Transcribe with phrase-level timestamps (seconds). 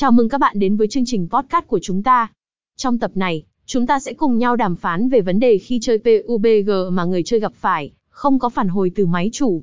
[0.00, 2.32] Chào mừng các bạn đến với chương trình podcast của chúng ta.
[2.76, 5.98] Trong tập này, chúng ta sẽ cùng nhau đàm phán về vấn đề khi chơi
[5.98, 9.62] PUBG mà người chơi gặp phải, không có phản hồi từ máy chủ.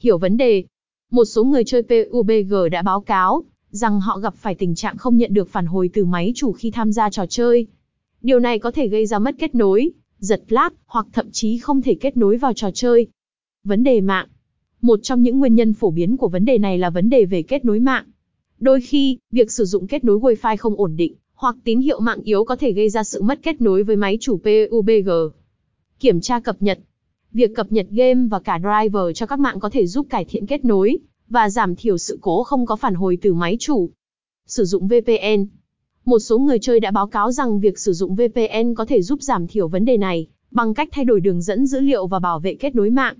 [0.00, 0.64] Hiểu vấn đề.
[1.10, 5.16] Một số người chơi PUBG đã báo cáo rằng họ gặp phải tình trạng không
[5.16, 7.66] nhận được phản hồi từ máy chủ khi tham gia trò chơi.
[8.22, 11.82] Điều này có thể gây ra mất kết nối, giật lag, hoặc thậm chí không
[11.82, 13.06] thể kết nối vào trò chơi.
[13.64, 14.26] Vấn đề mạng.
[14.80, 17.42] Một trong những nguyên nhân phổ biến của vấn đề này là vấn đề về
[17.42, 18.04] kết nối mạng.
[18.60, 22.20] Đôi khi, việc sử dụng kết nối Wi-Fi không ổn định, hoặc tín hiệu mạng
[22.24, 25.10] yếu có thể gây ra sự mất kết nối với máy chủ PUBG.
[26.00, 26.78] Kiểm tra cập nhật.
[27.32, 30.46] Việc cập nhật game và cả driver cho các mạng có thể giúp cải thiện
[30.46, 33.90] kết nối và giảm thiểu sự cố không có phản hồi từ máy chủ.
[34.46, 35.46] Sử dụng VPN.
[36.04, 39.22] Một số người chơi đã báo cáo rằng việc sử dụng VPN có thể giúp
[39.22, 42.40] giảm thiểu vấn đề này bằng cách thay đổi đường dẫn dữ liệu và bảo
[42.40, 43.16] vệ kết nối mạng.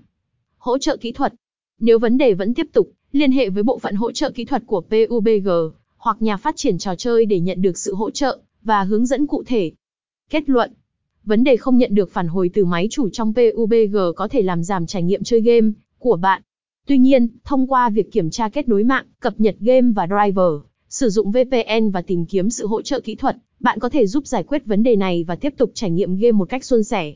[0.57, 1.33] Hỗ trợ kỹ thuật.
[1.79, 4.63] Nếu vấn đề vẫn tiếp tục, liên hệ với bộ phận hỗ trợ kỹ thuật
[4.65, 5.49] của PUBG
[5.97, 9.27] hoặc nhà phát triển trò chơi để nhận được sự hỗ trợ và hướng dẫn
[9.27, 9.71] cụ thể.
[10.29, 10.73] Kết luận
[11.23, 14.63] Vấn đề không nhận được phản hồi từ máy chủ trong PUBG có thể làm
[14.63, 16.41] giảm trải nghiệm chơi game của bạn.
[16.87, 20.53] Tuy nhiên, thông qua việc kiểm tra kết nối mạng, cập nhật game và driver,
[20.89, 24.27] sử dụng VPN và tìm kiếm sự hỗ trợ kỹ thuật, bạn có thể giúp
[24.27, 27.13] giải quyết vấn đề này và tiếp tục trải nghiệm game một cách suôn sẻ.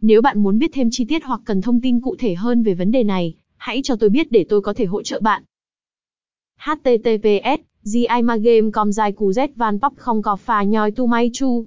[0.00, 2.74] Nếu bạn muốn biết thêm chi tiết hoặc cần thông tin cụ thể hơn về
[2.74, 5.42] vấn đề này, hãy cho tôi biết để tôi có thể hỗ trợ bạn.
[6.58, 11.66] https gimagame.com Zai cú z van pop không có phà nhoi tu mai chu